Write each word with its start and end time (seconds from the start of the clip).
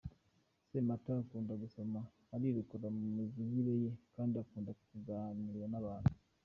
Samantha 0.69 1.11
akunda 1.23 1.53
gusoma, 1.63 1.99
arirekura 2.33 2.87
mu 2.97 3.05
mivugire 3.17 3.73
ye 3.83 3.91
kandi 4.15 4.33
akunda 4.43 4.71
kuganira 4.83 5.65
n’abantu. 5.71 6.13